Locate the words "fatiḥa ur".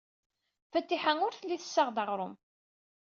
0.71-1.33